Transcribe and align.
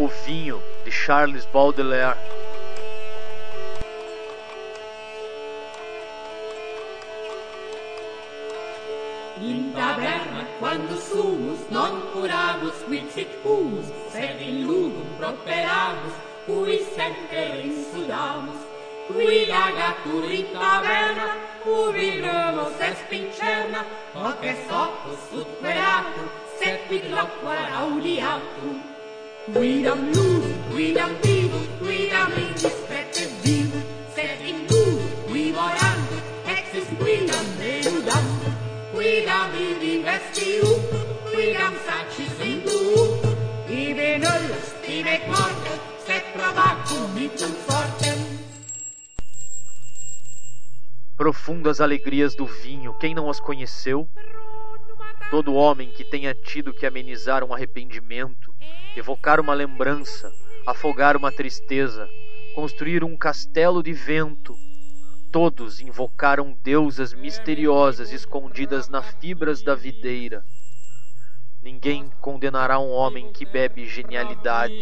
O 0.00 0.06
Vinho, 0.06 0.62
de 0.84 0.92
Charles 0.92 1.44
Baudelaire. 1.46 2.16
In 9.40 9.72
taverna 9.72 10.46
quando 10.60 10.96
sumus 10.96 11.68
non 11.72 12.00
curamus 12.12 12.78
vixit 12.86 13.28
humus, 13.42 13.86
sed 14.12 14.40
in 14.40 14.68
ludum 14.68 15.08
properamus, 15.18 16.14
cui 16.46 16.78
semper 16.94 17.66
insudamus. 17.66 18.60
Qui 19.08 19.46
lagatur 19.46 20.30
in 20.30 20.46
taverna, 20.54 21.28
ubi 21.66 22.20
lumos 22.20 22.78
est 22.80 23.02
pincerna, 23.10 23.84
hoc 24.14 24.44
est 24.44 24.70
opus 24.70 25.40
ut 25.40 25.60
queratur, 25.60 26.28
sed 26.56 26.86
quid 26.86 27.10
loquar 29.48 29.54
audiatur. 29.54 29.54
Quidam 29.54 29.98
ludum, 30.12 30.52
quidam 30.70 31.14
vivum, 31.22 31.66
quidam 31.78 32.30
indiscrete 32.38 33.26
vivum, 33.42 33.82
sed 34.14 34.40
in 34.46 34.66
ludum 34.66 35.26
qui 35.26 35.52
morandum, 35.52 36.20
exis 36.46 36.88
quidam 36.98 37.46
deludandum. 37.58 38.54
Quidam 38.92 39.54
ibi 39.54 40.02
vestium, 40.02 40.80
quidam 41.30 41.74
sacis 41.86 42.40
induum, 42.40 43.08
ibi 43.68 44.18
nullus 44.18 44.74
timet 44.84 45.26
mortem, 45.28 45.78
sed 46.06 46.24
probacum 46.32 47.08
mitum 47.14 47.52
fortem. 47.66 48.38
Profundas 51.16 51.80
alegrias 51.80 52.36
do 52.36 52.46
vinho, 52.46 52.94
quem 52.94 53.12
não 53.12 53.28
as 53.28 53.40
conheceu? 53.40 54.08
Todo 55.30 55.54
homem 55.54 55.90
que 55.90 56.04
tenha 56.04 56.34
tido 56.34 56.72
que 56.72 56.86
amenizar 56.86 57.44
um 57.44 57.52
arrependimento, 57.52 58.54
evocar 58.96 59.40
uma 59.40 59.52
lembrança, 59.52 60.32
afogar 60.66 61.16
uma 61.16 61.30
tristeza, 61.30 62.08
construir 62.54 63.04
um 63.04 63.16
castelo 63.16 63.82
de 63.82 63.92
vento, 63.92 64.54
todos 65.30 65.80
invocaram 65.80 66.56
deusas 66.62 67.12
misteriosas 67.12 68.10
escondidas 68.10 68.88
nas 68.88 69.06
fibras 69.20 69.62
da 69.62 69.74
videira. 69.74 70.42
Ninguém 71.62 72.10
condenará 72.20 72.78
um 72.78 72.90
homem 72.90 73.30
que 73.32 73.44
bebe 73.44 73.86
genialidade. 73.86 74.74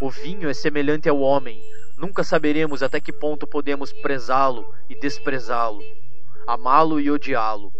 O 0.00 0.10
vinho 0.10 0.48
é 0.48 0.54
semelhante 0.54 1.08
ao 1.08 1.20
homem. 1.20 1.62
Nunca 2.00 2.24
saberemos 2.24 2.82
até 2.82 2.98
que 2.98 3.12
ponto 3.12 3.46
podemos 3.46 3.92
prezá-lo 3.92 4.74
e 4.88 4.98
desprezá-lo, 4.98 5.82
amá-lo 6.46 6.98
e 6.98 7.10
odiá-lo, 7.10 7.70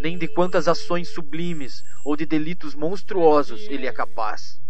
nem 0.00 0.18
de 0.18 0.26
quantas 0.26 0.66
ações 0.66 1.10
sublimes 1.10 1.80
ou 2.04 2.16
de 2.16 2.26
delitos 2.26 2.74
monstruosos 2.74 3.60
ele 3.68 3.86
é 3.86 3.92
capaz. 3.92 4.60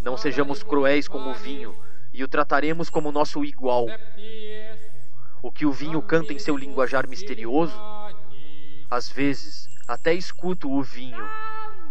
Não 0.00 0.16
sejamos 0.16 0.62
cruéis 0.62 1.06
com 1.06 1.18
o 1.18 1.34
vinho 1.34 1.76
e 2.10 2.24
o 2.24 2.28
trataremos 2.28 2.88
como 2.88 3.12
nosso 3.12 3.44
igual. 3.44 3.86
O 5.42 5.52
que 5.52 5.66
o 5.66 5.70
vinho 5.70 6.00
canta 6.00 6.32
em 6.32 6.38
seu 6.38 6.56
linguajar 6.56 7.06
misterioso? 7.06 7.78
Às 8.90 9.10
vezes, 9.10 9.68
até 9.86 10.14
escuto 10.14 10.72
o 10.72 10.82
vinho. 10.82 11.28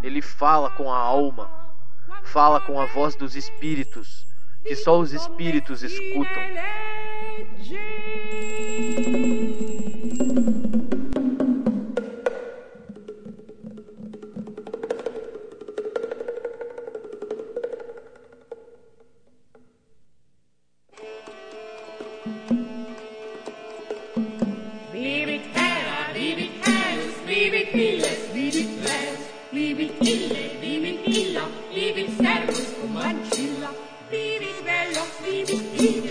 Ele 0.02 0.24
fala 0.24 0.72
com 0.72 0.92
a 0.92 0.98
alma, 0.98 1.52
fala 2.24 2.60
com 2.60 2.82
a 2.82 2.88
voz 2.88 3.16
dos 3.16 3.36
espíritos, 3.36 4.26
que 4.64 4.76
só 4.76 5.00
os 5.00 5.14
espíritos 5.14 5.84
escutam. 5.84 6.44
los 34.94 35.08
viví. 35.26 36.11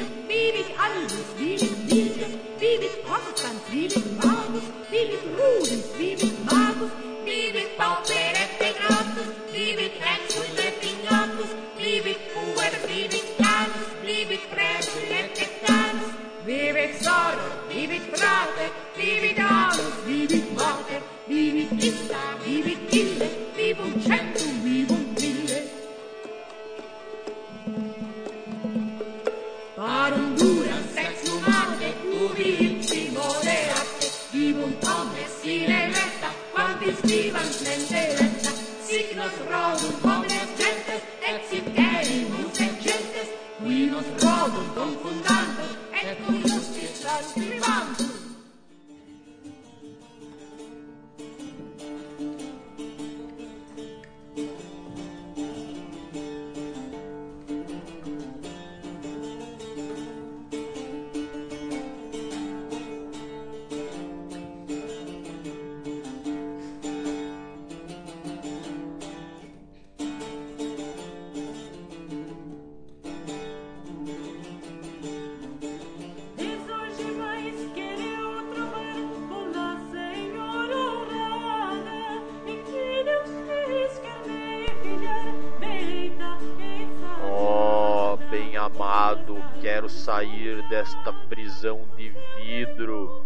Sai. 86.21 86.89
Oh, 87.25 88.17
bem-amado, 88.31 89.43
quero 89.61 89.89
sair 89.89 90.63
desta 90.69 91.13
prisão 91.29 91.89
de 91.97 92.13
vidro. 92.37 93.25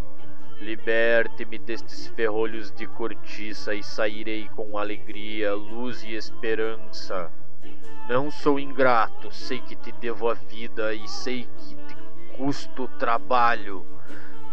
Liberte-me 0.61 1.59
destes 1.59 2.07
ferrolhos 2.09 2.71
de 2.71 2.87
cortiça 2.87 3.75
e 3.75 3.83
sairei 3.83 4.49
com 4.51 4.79
alegria, 4.79 5.53
luz 5.55 6.03
e 6.05 6.15
esperança. 6.15 7.31
Não 8.09 8.31
sou 8.31 8.59
ingrato, 8.59 9.33
sei 9.33 9.61
que 9.61 9.75
te 9.75 9.91
devo 9.93 10.31
a 10.31 10.35
vida 10.35 10.95
e 10.95 11.09
sei 11.09 11.49
que 11.57 11.75
te 11.75 11.97
custo 12.37 12.89
trabalho. 12.99 13.85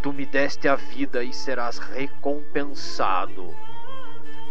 Tu 0.02 0.12
me 0.12 0.26
deste 0.26 0.66
a 0.66 0.74
vida 0.74 1.22
e 1.22 1.32
serás 1.32 1.78
recompensado. 1.78 3.54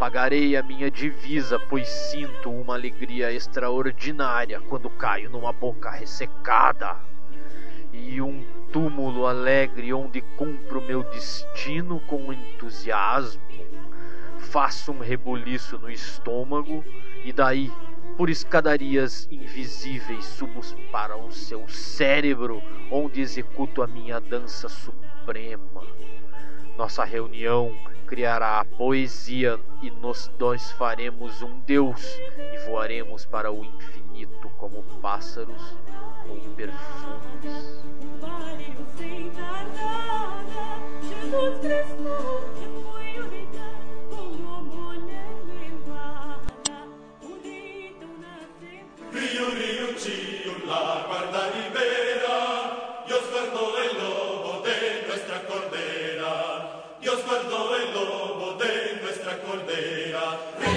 Pagarei 0.02 0.56
a 0.56 0.64
minha 0.64 0.90
divisa, 0.90 1.60
pois 1.60 1.88
sinto 1.88 2.50
uma 2.50 2.74
alegria 2.74 3.32
extraordinária 3.32 4.60
quando 4.60 4.90
caio 4.90 5.30
numa 5.30 5.54
boca 5.54 5.92
ressecada. 5.92 6.98
E 7.94 8.20
um 8.20 8.44
túmulo 8.72 9.28
alegre 9.28 9.94
onde 9.94 10.22
cumpro 10.36 10.82
meu 10.82 11.04
destino 11.04 12.00
com 12.08 12.34
entusiasmo. 12.34 13.44
Faço 14.40 14.92
um 14.92 14.98
rebuliço 15.02 15.78
no 15.78 15.92
estômago 15.92 16.84
e 17.24 17.32
daí, 17.32 17.72
por 18.18 18.28
escadarias 18.28 19.28
invisíveis, 19.30 20.26
subo 20.26 20.62
para 20.92 21.16
o 21.16 21.32
seu 21.32 21.68
cérebro, 21.70 22.60
onde 22.90 23.22
executo 23.22 23.84
a 23.84 23.88
minha 23.88 24.20
dança 24.20 24.68
suprema. 24.68 25.84
Nossa 26.76 27.04
reunião 27.04 27.72
criará 28.12 28.60
a 28.60 28.66
poesia 28.66 29.58
e 29.82 29.90
nós 29.90 30.30
dois 30.38 30.70
faremos 30.74 31.42
um 31.42 31.62
Deus 31.62 32.04
e 32.54 32.58
voaremos 32.68 33.26
para 33.26 33.50
o 33.50 33.64
infinito 33.64 34.50
como 34.58 34.84
pássaros 35.02 35.78
com 36.28 36.38
perfumes. 36.56 37.82
Jesus 41.08 42.71
nuestra 59.32 59.38
cordera. 59.40 60.71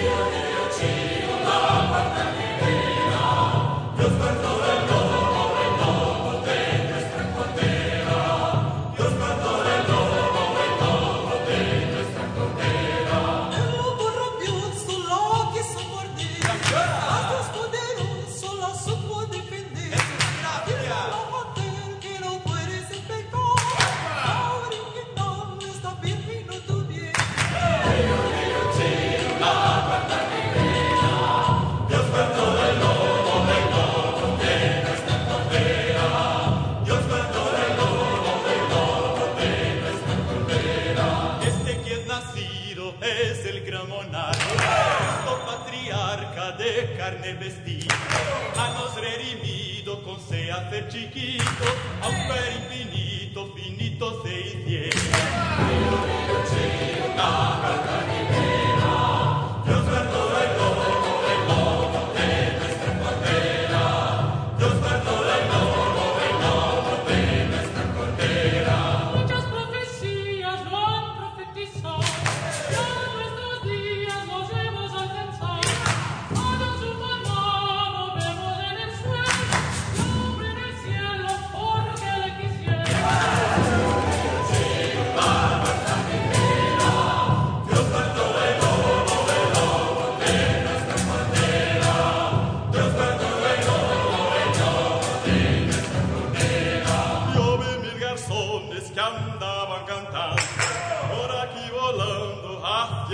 con 50.04 50.20
se 50.20 50.52
hace 50.52 50.86
chiquito, 50.88 51.64
aunque 52.02 52.34
infinito, 52.58 53.52
finito 53.54 54.22
se 54.22 54.40
hiciera. 54.40 54.94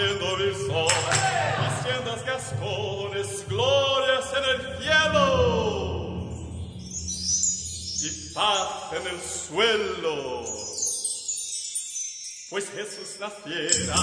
haciendo 0.00 0.36
el 0.36 0.54
haciendas 1.58 2.24
gascones, 2.24 3.44
glorias 3.48 4.32
en 4.36 4.44
el 4.50 4.60
cielo 4.78 5.26
y 8.02 8.08
paz 8.32 8.92
en 8.92 9.06
el 9.06 9.20
suelo. 9.20 10.44
Pues 12.50 12.70
Jesús 12.70 13.20
naciera. 13.20 13.94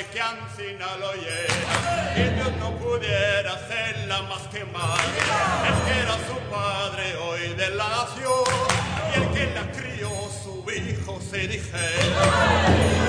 que 0.00 0.20
ansina 0.20 0.96
lo 0.96 1.12
lleva. 1.12 2.14
Que 2.14 2.30
Dios 2.30 2.52
no 2.58 2.70
pudiera 2.78 3.52
hacerla 3.52 4.22
más 4.22 4.42
que 4.48 4.64
madre. 4.64 5.02
es 5.68 5.78
que 5.84 6.00
era 6.00 6.14
su 6.26 6.38
padre 6.50 7.16
hoy 7.16 7.54
de 7.54 7.70
la 7.70 7.88
nación. 7.88 8.44
Y 9.12 9.20
el 9.20 9.30
que 9.32 9.54
la 9.54 9.70
crió 9.72 10.10
su 10.42 10.64
hijo 10.70 11.20
se 11.20 11.46
dijera. 11.46 13.01